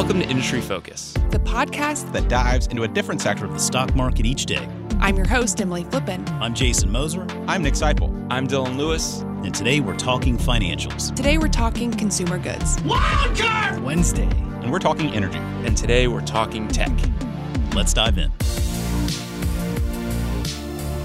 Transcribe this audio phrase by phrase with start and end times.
[0.00, 3.94] Welcome to Industry Focus, the podcast that dives into a different sector of the stock
[3.94, 4.66] market each day.
[4.98, 6.26] I'm your host, Emily Flippen.
[6.40, 7.26] I'm Jason Moser.
[7.46, 8.26] I'm Nick Sciple.
[8.30, 9.20] I'm Dylan Lewis.
[9.20, 11.14] And today we're talking financials.
[11.14, 12.78] Today we're talking consumer goods.
[12.78, 14.30] Wildcard Wednesday.
[14.62, 15.36] And we're talking energy.
[15.36, 16.98] And today we're talking tech.
[17.74, 18.32] Let's dive in.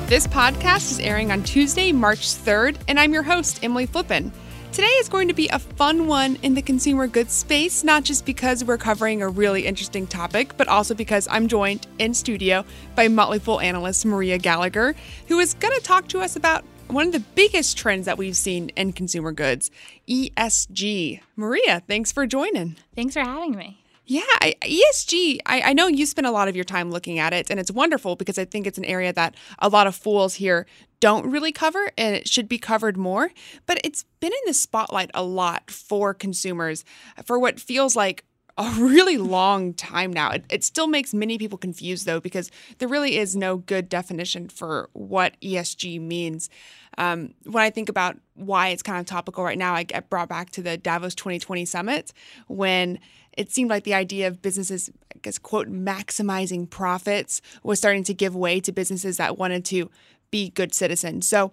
[0.07, 4.32] This podcast is airing on Tuesday, March 3rd, and I'm your host, Emily Flippen.
[4.75, 8.25] Today is going to be a fun one in the consumer goods space, not just
[8.25, 13.07] because we're covering a really interesting topic, but also because I'm joined in studio by
[13.07, 14.93] Motley Fool analyst Maria Gallagher,
[15.30, 18.36] who is going to talk to us about one of the biggest trends that we've
[18.36, 19.71] seen in consumer goods
[20.10, 21.21] ESG.
[21.38, 22.75] Maria, thanks for joining.
[22.97, 23.85] Thanks for having me.
[24.07, 27.50] Yeah, ESG, I, I, know you spend a lot of your time looking at it,
[27.50, 30.68] and it's wonderful because I think it's an area that a lot of fools here
[31.00, 33.31] don't really cover, and it should be covered more.
[33.66, 36.85] But it's been in the spotlight a lot for consumers
[37.25, 38.25] for what feels like
[38.57, 40.31] a really long time now.
[40.31, 44.49] It, it still makes many people confused, though, because there really is no good definition
[44.49, 46.49] for what ESG means.
[46.97, 50.29] Um, when I think about why it's kind of topical right now, I get brought
[50.29, 52.13] back to the Davos 2020 summit
[52.47, 52.99] when
[53.37, 58.13] it seemed like the idea of businesses, I guess, quote, maximizing profits was starting to
[58.13, 59.89] give way to businesses that wanted to
[60.31, 61.27] be good citizens.
[61.27, 61.52] So,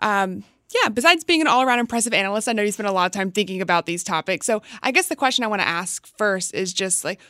[0.00, 0.44] um,
[0.82, 3.12] yeah, besides being an all around impressive analyst, I know you spend a lot of
[3.12, 4.46] time thinking about these topics.
[4.46, 7.20] So, I guess the question I want to ask first is just like,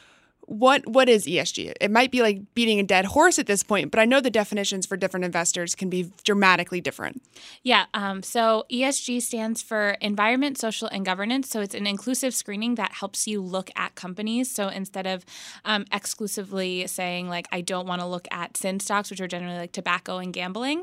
[0.46, 1.74] what what is ESG?
[1.80, 4.30] It might be like beating a dead horse at this point, but I know the
[4.30, 7.22] definitions for different investors can be dramatically different.
[7.62, 7.86] Yeah.
[7.94, 11.48] Um, so ESG stands for environment, social, and governance.
[11.48, 14.50] So it's an inclusive screening that helps you look at companies.
[14.50, 15.24] So instead of
[15.64, 19.58] um, exclusively saying like I don't want to look at sin stocks, which are generally
[19.58, 20.80] like tobacco and gambling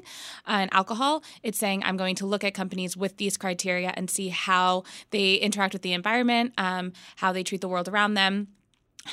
[0.48, 4.10] uh, and alcohol, it's saying I'm going to look at companies with these criteria and
[4.10, 8.48] see how they interact with the environment, um, how they treat the world around them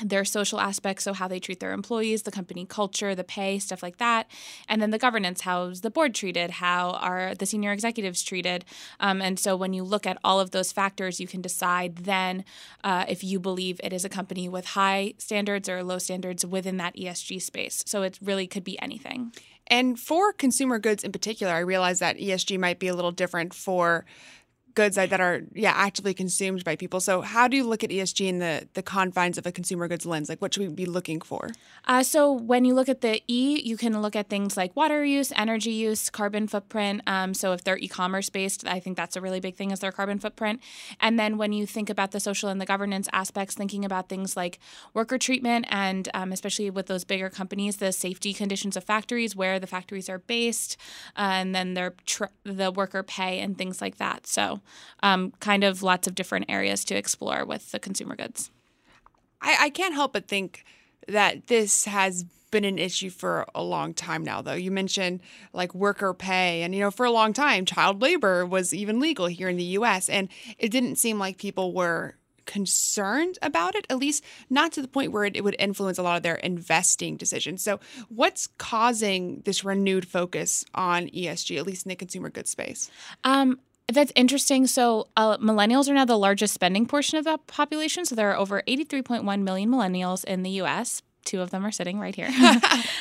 [0.03, 3.83] their social aspects, so how they treat their employees, the company culture, the pay, stuff
[3.83, 4.31] like that,
[4.69, 8.65] and then the governance, how's the board treated, how are the senior executives treated,
[9.01, 12.45] um, and so when you look at all of those factors, you can decide then
[12.85, 16.77] uh, if you believe it is a company with high standards or low standards within
[16.77, 17.83] that ESG space.
[17.87, 19.33] So it really could be anything.
[19.69, 23.53] And for consumer goods in particular, I realize that ESG might be a little different
[23.55, 24.07] for
[24.79, 27.01] goods that are yeah actively consumed by people.
[27.01, 30.07] So how do you look at ESG in the the confines of a consumer goods
[30.07, 30.29] lens?
[30.29, 31.51] Like what should we be looking for?
[31.85, 35.05] Uh, so when you look at the E, you can look at things like water
[35.05, 37.03] use, energy use, carbon footprint.
[37.07, 39.91] Um, so if they're e-commerce based, I think that's a really big thing is their
[39.91, 40.61] carbon footprint.
[41.01, 44.37] And then when you think about the social and the governance aspects, thinking about things
[44.37, 44.61] like
[44.95, 49.59] worker treatment and um, especially with those bigger companies, the safety conditions of factories, where
[49.59, 50.77] the factories are based,
[51.17, 54.27] uh, and then their tr- the worker pay and things like that.
[54.27, 54.61] So
[55.03, 58.51] um, kind of lots of different areas to explore with the consumer goods.
[59.41, 60.65] I, I can't help but think
[61.07, 64.55] that this has been an issue for a long time now though.
[64.55, 65.21] You mentioned
[65.53, 69.27] like worker pay and you know for a long time child labor was even legal
[69.27, 73.99] here in the US and it didn't seem like people were concerned about it at
[73.99, 77.15] least not to the point where it, it would influence a lot of their investing
[77.15, 77.63] decisions.
[77.63, 82.91] So what's causing this renewed focus on ESG at least in the consumer goods space?
[83.23, 83.61] Um,
[83.93, 84.67] that's interesting.
[84.67, 88.05] So, uh, millennials are now the largest spending portion of the population.
[88.05, 91.03] So, there are over 83.1 million millennials in the US.
[91.25, 92.29] Two of them are sitting right here.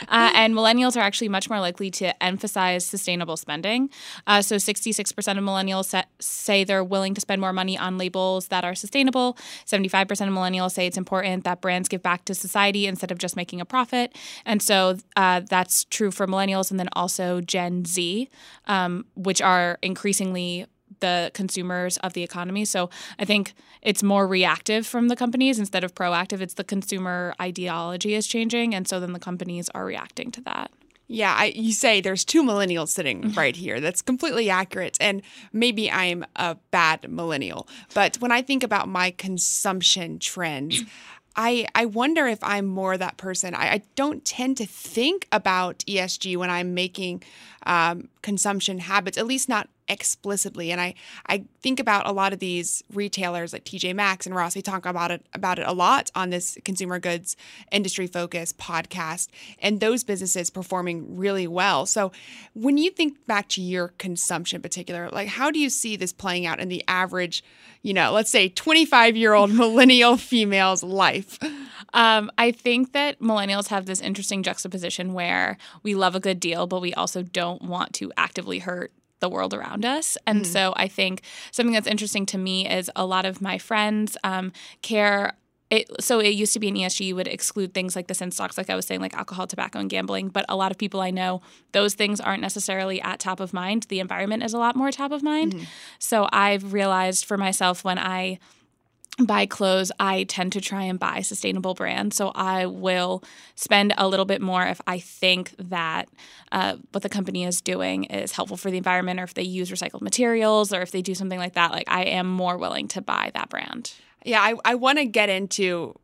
[0.07, 3.89] uh, and millennials are actually much more likely to emphasize sustainable spending.
[4.25, 8.63] Uh, so, 66% of millennials say they're willing to spend more money on labels that
[8.63, 9.37] are sustainable.
[9.65, 13.35] 75% of millennials say it's important that brands give back to society instead of just
[13.35, 14.15] making a profit.
[14.45, 18.29] And so, uh, that's true for millennials and then also Gen Z,
[18.67, 20.65] um, which are increasingly
[20.99, 22.65] the consumers of the economy.
[22.65, 26.41] So I think it's more reactive from the companies instead of proactive.
[26.41, 30.71] It's the consumer ideology is changing, and so then the companies are reacting to that.
[31.09, 33.79] Yeah, I, you say there's two millennials sitting right here.
[33.79, 34.97] That's completely accurate.
[34.99, 35.21] And
[35.53, 40.83] maybe I'm a bad millennial, but when I think about my consumption trends,
[41.39, 43.53] I, I wonder if I'm more that person.
[43.53, 47.23] I, I don't tend to think about ESG when I'm making
[47.63, 50.71] um, consumption habits, at least not explicitly.
[50.71, 50.93] And I,
[51.27, 54.53] I think about a lot of these retailers like TJ Maxx and Ross.
[54.53, 57.35] They talk about it about it a lot on this consumer goods
[57.71, 59.29] industry focus podcast,
[59.59, 61.85] and those businesses performing really well.
[61.85, 62.11] So
[62.53, 66.13] when you think back to your consumption in particular, like how do you see this
[66.13, 67.43] playing out in the average,
[67.81, 71.39] you know, let's say 25 year old millennial female's life?
[71.93, 76.67] Um, I think that millennials have this interesting juxtaposition where we love a good deal,
[76.67, 80.17] but we also don't want to actively hurt the world around us.
[80.25, 83.57] And mm so I think something that's interesting to me is a lot of my
[83.57, 85.33] friends um, care
[85.69, 88.31] it so it used to be an ESG you would exclude things like the sin
[88.31, 91.01] stocks like I was saying like alcohol, tobacco and gambling, but a lot of people
[91.01, 91.41] I know
[91.73, 93.87] those things aren't necessarily at top of mind.
[93.89, 95.53] The environment is a lot more top of mind.
[95.53, 95.65] Mm-hmm.
[95.99, 98.39] So I've realized for myself when I
[99.25, 102.15] buy clothes, I tend to try and buy sustainable brands.
[102.15, 103.23] So I will
[103.55, 106.07] spend a little bit more if I think that
[106.51, 109.71] uh, what the company is doing is helpful for the environment, or if they use
[109.71, 111.71] recycled materials, or if they do something like that.
[111.71, 113.93] Like I am more willing to buy that brand.
[114.23, 115.97] Yeah, I, I want to get into,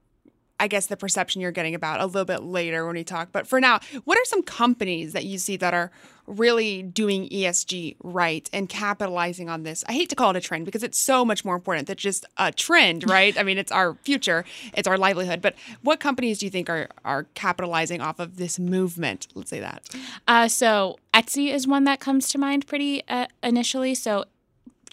[0.60, 3.30] I guess, the perception you're getting about a little bit later when we talk.
[3.32, 5.92] But for now, what are some companies that you see that are
[6.26, 9.84] really doing ESG right and capitalizing on this?
[9.90, 12.26] I hate to call it a trend because it's so much more important than just
[12.38, 13.38] a trend, right?
[13.38, 15.42] I mean, it's our future, it's our livelihood.
[15.42, 19.28] But what companies do you think are, are capitalizing off of this movement?
[19.34, 19.90] Let's say that.
[20.28, 23.96] Uh, so Etsy is one that comes to mind pretty uh, initially.
[23.96, 24.26] So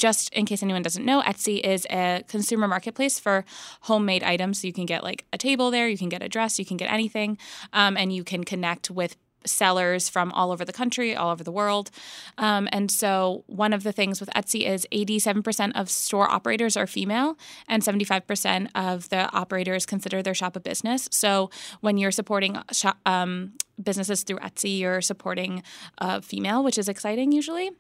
[0.00, 3.44] just in case anyone doesn't know, Etsy is a consumer marketplace for
[3.82, 4.61] homemade items.
[4.61, 6.79] So you can get like a table there, you can get a dress, you can
[6.79, 7.37] get anything,
[7.75, 11.52] um, and you can connect with sellers from all over the country, all over the
[11.52, 11.91] world.
[12.38, 16.87] Um, and so, one of the things with Etsy is 87% of store operators are
[16.87, 17.37] female,
[17.69, 21.08] and 75% of the operators consider their shop a business.
[21.12, 21.50] So,
[21.81, 25.62] when you're supporting shop, um, businesses through Etsy, you're supporting
[25.99, 27.70] a female, which is exciting usually.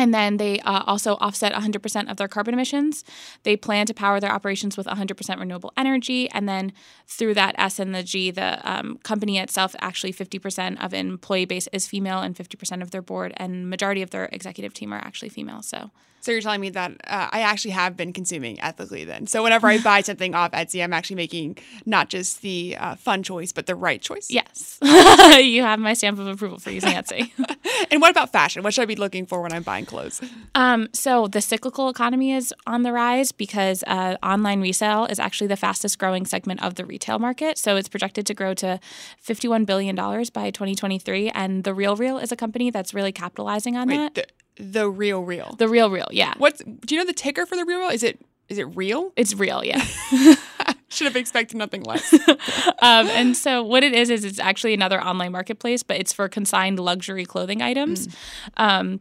[0.00, 3.04] And then they uh, also offset 100% of their carbon emissions.
[3.42, 6.30] They plan to power their operations with 100% renewable energy.
[6.30, 6.72] And then
[7.06, 11.68] through that S and the G, the um, company itself, actually 50% of employee base
[11.70, 15.28] is female and 50% of their board and majority of their executive team are actually
[15.28, 15.60] female.
[15.60, 19.26] So so you're telling me that uh, I actually have been consuming ethically then.
[19.26, 23.22] So whenever I buy something off Etsy, I'm actually making not just the uh, fun
[23.22, 24.30] choice, but the right choice.
[24.30, 27.30] Yes, you have my stamp of approval for using Etsy.
[27.90, 28.62] and what about fashion?
[28.62, 30.20] What should I be looking for when I'm buying clothes?
[30.54, 35.48] Um, so the cyclical economy is on the rise because uh, online resale is actually
[35.48, 37.58] the fastest growing segment of the retail market.
[37.58, 38.80] So it's projected to grow to
[39.18, 43.88] 51 billion dollars by 2023, and the RealReal is a company that's really capitalizing on
[43.88, 44.14] Wait, that.
[44.14, 44.26] The-
[44.56, 45.54] the real real.
[45.56, 46.34] The real real, yeah.
[46.36, 47.88] What's do you know the ticker for the real real?
[47.88, 48.20] Is it
[48.50, 49.12] is it real?
[49.16, 49.82] It's real, yeah.
[50.88, 52.12] Should have expected nothing less.
[52.82, 56.28] um, and so what it is is it's actually another online marketplace, but it's for
[56.28, 58.08] consigned luxury clothing items.
[58.08, 58.14] Mm.
[58.56, 59.00] Um,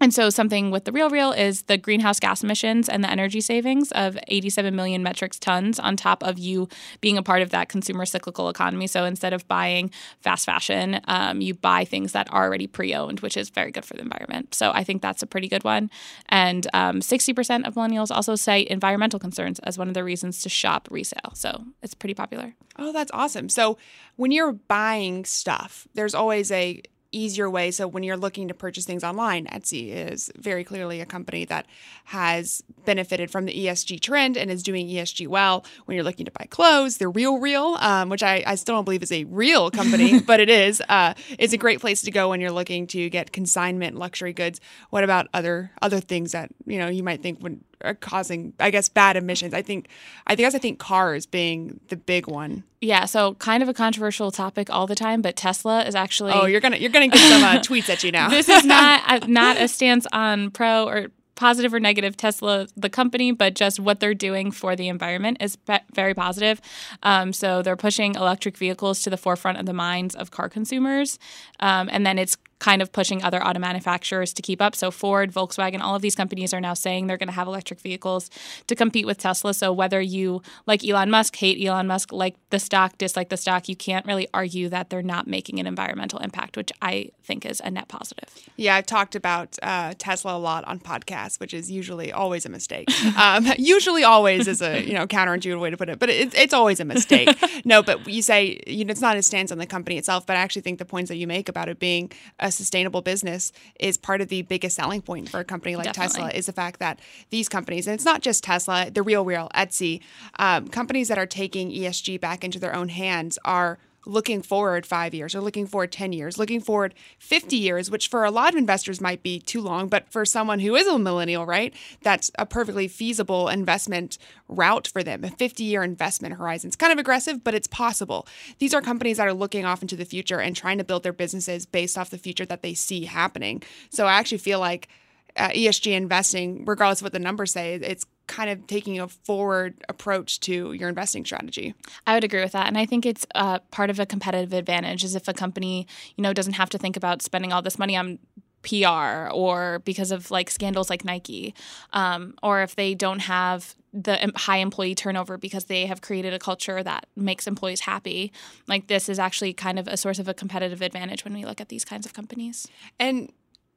[0.00, 3.92] and so, something with the RealReal is the greenhouse gas emissions and the energy savings
[3.92, 6.68] of 87 million metric tons on top of you
[7.00, 8.86] being a part of that consumer cyclical economy.
[8.86, 9.90] So, instead of buying
[10.20, 13.84] fast fashion, um, you buy things that are already pre owned, which is very good
[13.84, 14.54] for the environment.
[14.54, 15.90] So, I think that's a pretty good one.
[16.28, 20.50] And um, 60% of millennials also cite environmental concerns as one of the reasons to
[20.50, 21.32] shop resale.
[21.34, 22.54] So, it's pretty popular.
[22.78, 23.48] Oh, that's awesome.
[23.48, 23.78] So,
[24.16, 26.82] when you're buying stuff, there's always a
[27.12, 27.70] easier way.
[27.70, 31.66] So when you're looking to purchase things online, Etsy is very clearly a company that
[32.04, 35.64] has benefited from the ESG trend and is doing ESG well.
[35.84, 38.84] When you're looking to buy clothes, they're real, real, um, which I, I, still don't
[38.84, 40.82] believe is a real company, but it is.
[40.88, 44.60] Uh, it's a great place to go when you're looking to get consignment luxury goods.
[44.90, 48.70] What about other other things that you know you might think would are causing, I
[48.70, 49.54] guess, bad emissions.
[49.54, 49.88] I think,
[50.26, 52.64] I guess, I think cars being the big one.
[52.80, 56.32] Yeah, so kind of a controversial topic all the time, but Tesla is actually.
[56.32, 58.28] Oh, you're gonna you're gonna get some uh, tweets at you now.
[58.28, 62.88] this is not a, not a stance on pro or positive or negative Tesla, the
[62.88, 66.60] company, but just what they're doing for the environment is pe- very positive.
[67.02, 71.18] Um, so they're pushing electric vehicles to the forefront of the minds of car consumers,
[71.60, 74.74] um, and then it's kind of pushing other auto manufacturers to keep up.
[74.74, 77.80] So Ford, Volkswagen, all of these companies are now saying they're going to have electric
[77.80, 78.30] vehicles
[78.66, 79.52] to compete with Tesla.
[79.52, 83.68] So whether you like Elon Musk, hate Elon Musk, like the stock, dislike the stock,
[83.68, 87.60] you can't really argue that they're not making an environmental impact, which I think is
[87.64, 88.28] a net positive.
[88.56, 92.48] Yeah, I've talked about uh, Tesla a lot on podcasts, which is usually always a
[92.48, 92.88] mistake.
[93.18, 96.54] um, usually, always is a you know counterintuitive way to put it, but it, it's
[96.54, 97.36] always a mistake.
[97.64, 100.36] no, but you say you know it's not a stance on the company itself, but
[100.36, 102.10] I actually think the points that you make about it being
[102.46, 106.22] a sustainable business is part of the biggest selling point for a company like Definitely.
[106.22, 107.00] Tesla is the fact that
[107.30, 110.00] these companies, and it's not just Tesla, the real, real Etsy,
[110.38, 115.12] um, companies that are taking ESG back into their own hands are looking forward five
[115.12, 118.58] years or looking forward 10 years, looking forward 50 years, which for a lot of
[118.58, 119.88] investors might be too long.
[119.88, 125.02] But for someone who is a millennial, right, that's a perfectly feasible investment route for
[125.02, 125.24] them.
[125.24, 126.68] A 50 year investment horizon.
[126.68, 128.26] It's kind of aggressive, but it's possible.
[128.58, 131.12] These are companies that are looking off into the future and trying to build their
[131.12, 133.62] businesses based off the future that they see happening.
[133.90, 134.88] So I actually feel like
[135.36, 139.74] uh, ESG investing, regardless of what the numbers say, it's kind of taking a forward
[139.88, 141.74] approach to your investing strategy.
[142.06, 145.04] I would agree with that, and I think it's uh, part of a competitive advantage.
[145.04, 147.96] Is if a company, you know, doesn't have to think about spending all this money
[147.96, 148.18] on
[148.66, 151.54] PR or because of like scandals like Nike,
[151.92, 156.38] um, or if they don't have the high employee turnover because they have created a
[156.38, 158.32] culture that makes employees happy.
[158.66, 161.60] Like this is actually kind of a source of a competitive advantage when we look
[161.60, 162.66] at these kinds of companies.
[162.98, 163.32] And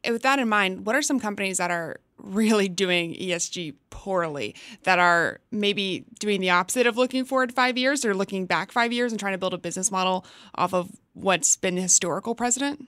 [0.10, 5.00] with that in mind, what are some companies that are really doing ESG poorly, that
[5.00, 9.12] are maybe doing the opposite of looking forward five years or looking back five years
[9.12, 12.88] and trying to build a business model off of what's been historical precedent?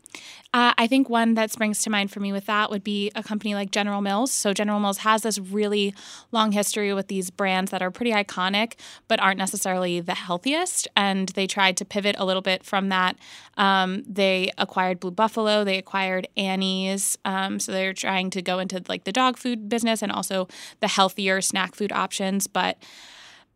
[0.53, 3.23] Uh, I think one that springs to mind for me with that would be a
[3.23, 4.31] company like General Mills.
[4.31, 5.93] So, General Mills has this really
[6.31, 8.73] long history with these brands that are pretty iconic,
[9.07, 10.87] but aren't necessarily the healthiest.
[10.95, 13.17] And they tried to pivot a little bit from that.
[13.57, 17.17] Um, they acquired Blue Buffalo, they acquired Annie's.
[17.23, 20.47] Um, so, they're trying to go into like the dog food business and also
[20.81, 22.47] the healthier snack food options.
[22.47, 22.77] But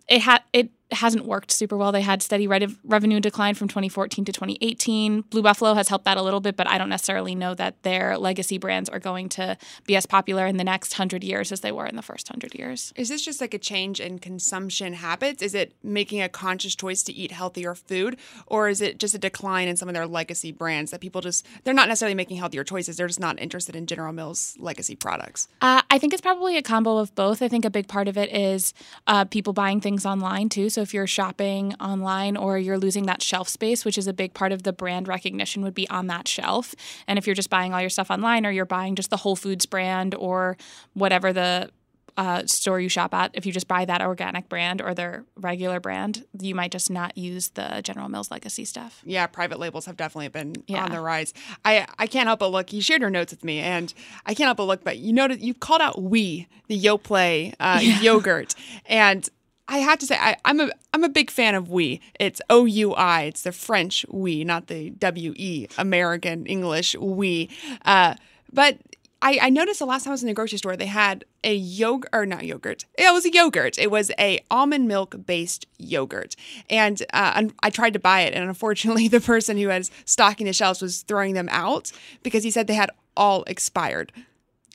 [0.07, 1.91] it had it hasn't worked super well.
[1.91, 5.21] They had steady re- revenue decline from 2014 to 2018.
[5.21, 8.17] Blue Buffalo has helped that a little bit, but I don't necessarily know that their
[8.17, 11.71] legacy brands are going to be as popular in the next 100 years as they
[11.71, 12.93] were in the first 100 years.
[12.95, 15.41] Is this just like a change in consumption habits?
[15.41, 19.17] Is it making a conscious choice to eat healthier food or is it just a
[19.17, 22.63] decline in some of their legacy brands that people just they're not necessarily making healthier
[22.63, 25.47] choices, they're just not interested in General Mills legacy products?
[25.61, 27.41] Uh, I think it's probably a combo of both.
[27.41, 28.73] I think a big part of it is
[29.07, 30.69] uh, people buying things online too.
[30.69, 34.33] So if you're shopping online or you're losing that shelf space, which is a big
[34.33, 36.73] part of the brand recognition, would be on that shelf.
[37.07, 39.35] And if you're just buying all your stuff online or you're buying just the Whole
[39.35, 40.55] Foods brand or
[40.93, 41.69] whatever the
[42.17, 45.81] uh, store you shop at, if you just buy that organic brand or their regular
[45.81, 49.01] brand, you might just not use the General Mills legacy stuff.
[49.03, 50.85] Yeah, private labels have definitely been Yeah.
[50.85, 51.33] on the rise.
[51.65, 52.71] I I can't help but look.
[52.71, 53.93] You shared your notes with me, and
[54.25, 54.83] I can't help but look.
[54.85, 59.27] But you noted you called out Oui, the Yoplait uh, yogurt, and
[59.67, 61.99] I have to say I, I'm a I'm a big fan of Oui.
[62.19, 63.23] It's O U I.
[63.23, 67.49] It's the French We, not the W E American English We.
[67.83, 68.15] Uh,
[68.53, 68.77] but
[69.21, 71.55] I, I noticed the last time I was in the grocery store, they had a
[71.55, 72.85] yogurt, or not yogurt.
[72.95, 73.79] It was a yogurt.
[73.79, 76.35] It was a almond milk based yogurt,
[76.69, 80.53] and uh, I tried to buy it, and unfortunately, the person who was stocking the
[80.53, 81.91] shelves was throwing them out
[82.21, 84.11] because he said they had all expired.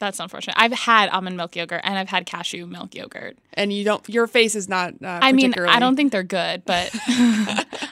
[0.01, 0.57] That's unfortunate.
[0.59, 3.39] I've had almond milk yogurt and I've had cashew milk yogurt.
[3.55, 4.07] And you don't.
[4.09, 4.95] Your face is not.
[4.95, 6.91] Uh, I mean, I don't think they're good, but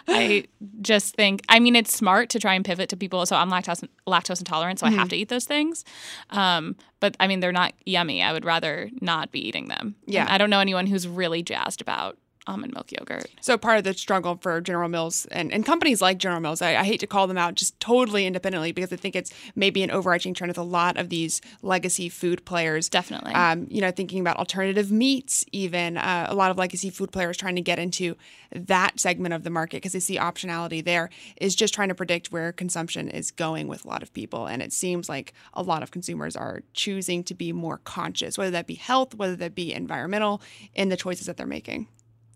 [0.09, 0.45] I
[0.81, 3.25] just think, I mean, it's smart to try and pivot to people.
[3.27, 4.99] So I'm lactose lactose intolerant, so I Mm-hmm.
[4.99, 5.85] have to eat those things.
[6.31, 8.23] Um, but I mean, they're not yummy.
[8.23, 9.95] I would rather not be eating them.
[10.07, 10.23] Yeah.
[10.23, 12.17] And I don't know anyone who's really jazzed about
[12.49, 13.31] almond milk yogurt.
[13.40, 16.76] So part of the struggle for General Mills and, and companies like General Mills, I,
[16.76, 19.90] I hate to call them out just totally independently because I think it's maybe an
[19.90, 22.88] overarching trend with a lot of these legacy food players.
[22.88, 23.33] Definitely.
[23.35, 27.37] Um, you know, thinking about alternative meats, even uh, a lot of legacy food players
[27.37, 28.17] trying to get into
[28.50, 32.33] that segment of the market because they see optionality there is just trying to predict
[32.33, 34.47] where consumption is going with a lot of people.
[34.47, 38.50] And it seems like a lot of consumers are choosing to be more conscious, whether
[38.52, 40.40] that be health, whether that be environmental,
[40.75, 41.87] in the choices that they're making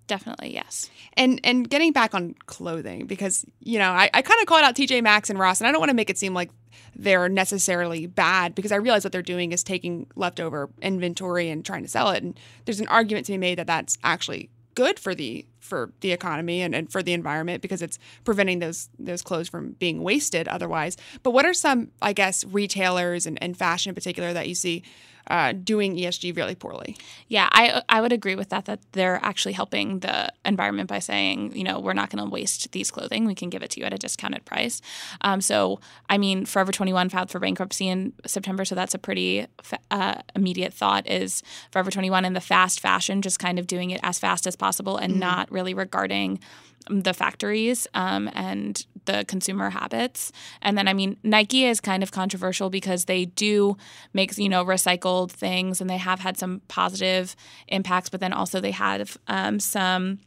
[0.06, 0.90] Definitely, yes.
[1.16, 4.74] and and getting back on clothing because you know I, I kind of called out
[4.74, 6.50] TJ Maxx and Ross and I don't want to make it seem like
[6.94, 11.82] they're necessarily bad because I realize what they're doing is taking leftover inventory and trying
[11.82, 15.14] to sell it and there's an argument to be made that that's actually good for
[15.14, 19.48] the for the economy and, and for the environment because it's preventing those those clothes
[19.48, 23.94] from being wasted otherwise but what are some I guess retailers and, and fashion in
[23.94, 24.82] particular that you see
[25.28, 26.96] uh, doing ESG really poorly
[27.28, 28.64] Yeah, I I would agree with that.
[28.64, 32.72] That they're actually helping the environment by saying, you know, we're not going to waste
[32.72, 33.24] these clothing.
[33.24, 34.80] We can give it to you at a discounted price.
[35.20, 38.98] Um, so, I mean, Forever Twenty One filed for bankruptcy in September, so that's a
[38.98, 41.08] pretty fa- uh, immediate thought.
[41.08, 44.46] Is Forever Twenty One and the fast fashion just kind of doing it as fast
[44.46, 46.40] as possible and not really regarding
[46.88, 50.32] the factories um, and the consumer habits.
[50.60, 53.76] And then, I mean, Nike is kind of controversial because they do
[54.12, 57.36] make, you know, recycled things and they have had some positive
[57.68, 60.18] impacts, but then also they have um, some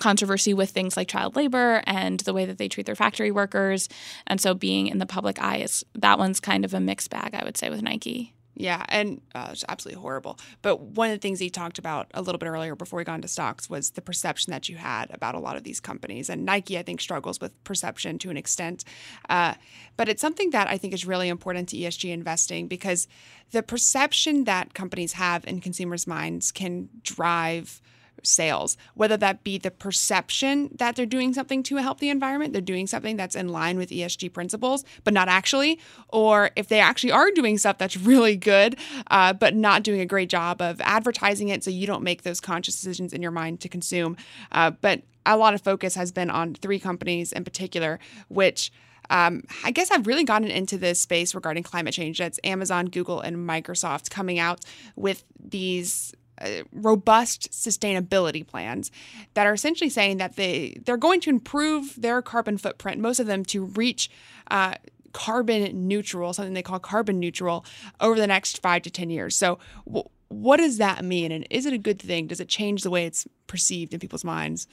[0.00, 3.88] controversy with things like child labor and the way that they treat their factory workers.
[4.26, 7.34] And so being in the public eye is that one's kind of a mixed bag,
[7.34, 8.35] I would say, with Nike.
[8.58, 10.38] Yeah, and uh, it's absolutely horrible.
[10.62, 13.16] But one of the things he talked about a little bit earlier before we got
[13.16, 16.30] into stocks was the perception that you had about a lot of these companies.
[16.30, 18.84] And Nike, I think, struggles with perception to an extent.
[19.28, 19.54] Uh,
[19.98, 23.06] but it's something that I think is really important to ESG investing because
[23.50, 27.82] the perception that companies have in consumers' minds can drive
[28.22, 32.62] sales, whether that be the perception that they're doing something to help the environment, they're
[32.62, 37.12] doing something that's in line with ESG principles, but not actually, or if they actually
[37.12, 38.76] are doing stuff that's really good,
[39.10, 42.40] uh, but not doing a great job of advertising it so you don't make those
[42.40, 44.16] conscious decisions in your mind to consume.
[44.52, 48.70] Uh, but a lot of focus has been on three companies in particular, which
[49.10, 52.18] um, I guess I've really gotten into this space regarding climate change.
[52.18, 54.64] That's Amazon, Google, and Microsoft coming out
[54.96, 58.90] with these uh, robust sustainability plans
[59.34, 63.26] that are essentially saying that they they're going to improve their carbon footprint, most of
[63.26, 64.10] them to reach.
[64.50, 64.74] Uh,
[65.12, 67.64] carbon neutral, something they call carbon neutral,
[68.02, 69.34] over the next five to 10 years.
[69.34, 71.32] So, w- what does that mean?
[71.32, 72.26] And is it a good thing?
[72.26, 74.68] Does it change the way it's perceived in people's minds?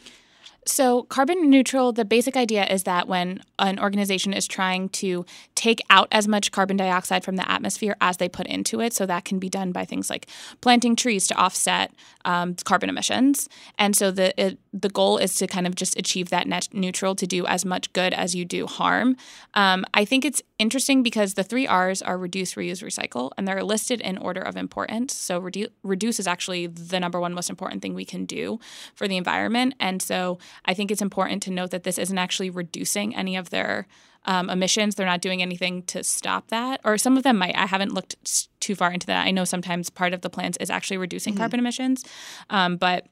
[0.66, 5.82] So, carbon neutral, the basic idea is that when an organization is trying to take
[5.90, 9.26] out as much carbon dioxide from the atmosphere as they put into it, so that
[9.26, 10.28] can be done by things like
[10.62, 11.94] planting trees to offset
[12.26, 13.50] um, carbon emissions.
[13.78, 17.16] And so the it, the goal is to kind of just achieve that net neutral
[17.16, 19.18] to do as much good as you do harm.
[19.54, 23.64] Um, I think it's interesting because the three R's are reduce, reuse, recycle, and they're
[23.64, 25.14] listed in order of importance.
[25.14, 28.60] So redu- reduce is actually the number one most important thing we can do
[28.96, 32.50] for the environment, and so I think it's important to note that this isn't actually
[32.50, 33.88] reducing any of their
[34.26, 34.96] um, emissions.
[34.96, 37.56] They're not doing anything to stop that, or some of them might.
[37.56, 39.26] I haven't looked too far into that.
[39.26, 41.42] I know sometimes part of the plans is actually reducing mm-hmm.
[41.42, 42.06] carbon emissions,
[42.50, 43.08] um, but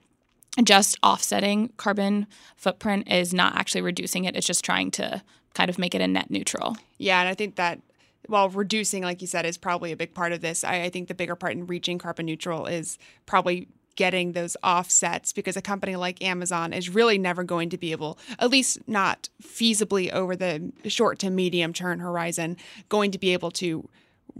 [0.63, 4.35] just offsetting carbon footprint is not actually reducing it.
[4.35, 5.21] It's just trying to
[5.53, 6.77] kind of make it a net neutral.
[6.97, 7.79] Yeah, and I think that
[8.27, 10.63] while reducing, like you said, is probably a big part of this.
[10.63, 15.33] I, I, think the bigger part in reaching carbon neutral is probably getting those offsets
[15.33, 19.29] because a company like Amazon is really never going to be able, at least not
[19.43, 22.57] feasibly over the short to medium term horizon,
[22.89, 23.87] going to be able to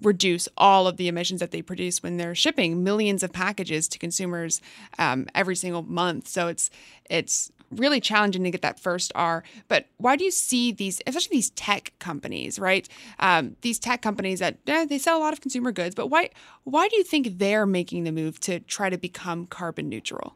[0.02, 4.00] reduce all of the emissions that they produce when they're shipping millions of packages to
[4.00, 4.62] consumers
[5.00, 6.28] um, every single month.
[6.28, 6.70] So it's
[7.10, 9.44] it's really challenging to get that first R.
[9.68, 12.88] But why do you see these, especially these tech companies, right?
[13.20, 16.30] Um, these tech companies that eh, they sell a lot of consumer goods, but why
[16.64, 20.36] why do you think they're making the move to try to become carbon neutral?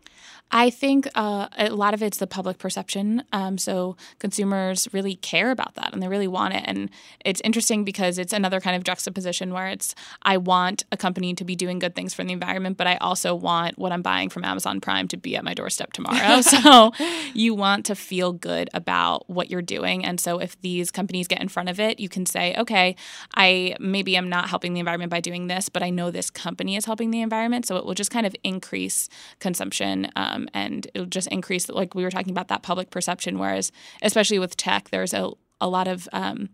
[0.51, 3.23] I think uh, a lot of it's the public perception.
[3.33, 6.63] Um, so consumers really care about that and they really want it.
[6.65, 6.89] And
[7.25, 11.43] it's interesting because it's another kind of juxtaposition where it's I want a company to
[11.43, 14.45] be doing good things for the environment, but I also want what I'm buying from
[14.45, 16.41] Amazon Prime to be at my doorstep tomorrow.
[16.41, 16.93] so
[17.33, 20.05] you want to feel good about what you're doing.
[20.05, 22.95] And so if these companies get in front of it, you can say, okay,
[23.35, 26.75] I maybe I'm not helping the environment by doing this, but I know this company
[26.75, 27.65] is helping the environment.
[27.65, 32.03] So it will just kind of increase consumption um, and it'll just increase, like we
[32.03, 33.39] were talking about, that public perception.
[33.39, 33.71] Whereas,
[34.01, 36.49] especially with tech, there's a, a lot of, um,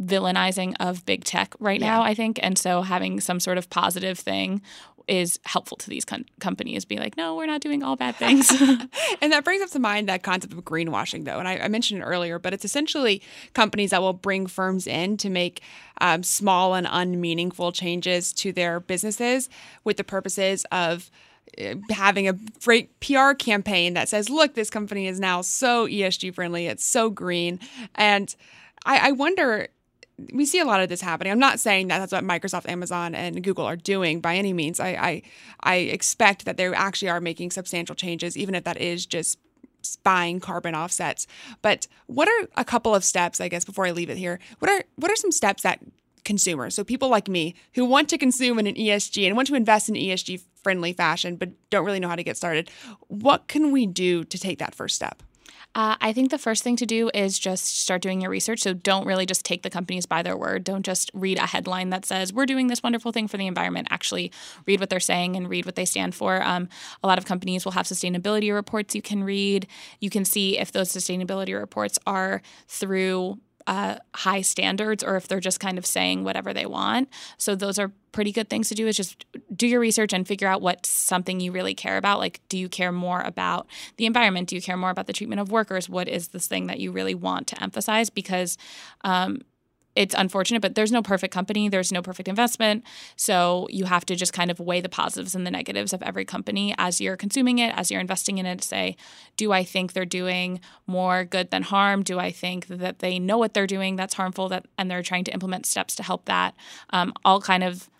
[0.00, 1.86] villainizing of big tech right yeah.
[1.86, 2.40] now, I think.
[2.42, 4.62] And so having some sort of positive thing
[5.10, 6.84] is helpful to these com- companies.
[6.84, 8.50] Be like, no, we're not doing all bad things.
[9.20, 11.38] and that brings up to mind that concept of greenwashing, though.
[11.38, 13.20] And I, I, mentioned it earlier, but it's essentially
[13.52, 15.62] companies that will bring firms in to make
[16.00, 19.48] um, small and unmeaningful changes to their businesses
[19.82, 21.10] with the purposes of
[21.58, 22.34] Uh, having a
[22.64, 27.10] great PR campaign that says, look, this company is now so ESG friendly, it's so
[27.10, 27.58] green.
[27.94, 28.34] And
[28.84, 29.68] I, I wonder
[30.32, 31.32] we see a lot of this happening.
[31.32, 34.78] I'm not saying that that's what Microsoft, Amazon, and Google are doing by any means.
[34.78, 35.22] I I,
[35.62, 39.38] I expect that they actually are making substantial changes, even if that is just
[40.02, 41.26] buying carbon offsets.
[41.62, 44.38] But what are a couple of steps, I guess, before I leave it here?
[44.58, 45.80] What are what are some steps that
[46.30, 49.56] consumers, so people like me who want to consume in an ESG and want to
[49.56, 52.70] invest in ESG friendly fashion, but don't really know how to get started,
[53.08, 55.24] what can we do to take that first step?
[55.74, 58.60] Uh, I think the first thing to do is just start doing your research.
[58.60, 60.62] So don't really just take the companies by their word.
[60.62, 63.88] Don't just read a headline that says, we're doing this wonderful thing for the environment.
[63.90, 64.30] Actually,
[64.66, 66.42] read what they're saying and read what they stand for.
[66.42, 66.68] Um,
[67.02, 69.66] a lot of companies will have sustainability reports you can read.
[69.98, 73.38] You can see if those sustainability reports are through
[73.70, 77.08] uh, high standards or if they're just kind of saying whatever they want.
[77.38, 80.48] So those are pretty good things to do is just do your research and figure
[80.48, 82.18] out what's something you really care about.
[82.18, 84.48] Like, do you care more about the environment?
[84.48, 85.88] Do you care more about the treatment of workers?
[85.88, 88.10] What is this thing that you really want to emphasize?
[88.10, 88.58] Because
[89.02, 89.42] um,
[89.96, 92.84] it's unfortunate, but there's no perfect company, there's no perfect investment.
[93.16, 96.24] So you have to just kind of weigh the positives and the negatives of every
[96.24, 98.62] company as you're consuming it, as you're investing in it.
[98.62, 98.96] Say,
[99.36, 102.02] do I think they're doing more good than harm?
[102.02, 105.24] Do I think that they know what they're doing that's harmful that and they're trying
[105.24, 106.54] to implement steps to help that?
[106.90, 107.90] Um, all kind of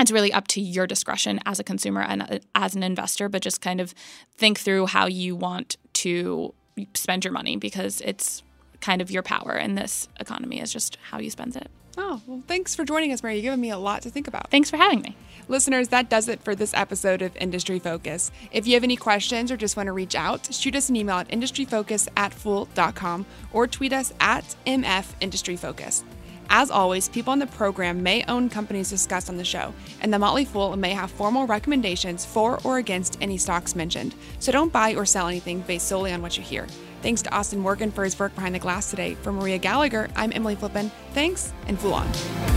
[0.00, 3.42] it's really up to your discretion as a consumer and uh, as an investor, but
[3.42, 3.94] just kind of
[4.36, 6.52] think through how you want to
[6.94, 8.42] spend your money because it's
[8.84, 11.70] kind of your power in this economy is just how you spend it.
[11.96, 13.36] Oh, well, thanks for joining us, Mary.
[13.36, 14.50] You've given me a lot to think about.
[14.50, 15.16] Thanks for having me.
[15.48, 18.30] Listeners, that does it for this episode of Industry Focus.
[18.52, 21.16] If you have any questions or just want to reach out, shoot us an email
[21.16, 26.04] at industryfocus at fool.com or tweet us at MF Industry Focus.
[26.50, 30.18] As always, people on the program may own companies discussed on the show, and the
[30.18, 34.14] Motley Fool may have formal recommendations for or against any stocks mentioned.
[34.38, 36.66] So don't buy or sell anything based solely on what you hear.
[37.02, 39.14] Thanks to Austin Morgan for his work behind the glass today.
[39.14, 40.90] For Maria Gallagher, I'm Emily Flippen.
[41.12, 42.53] Thanks, and Fool on.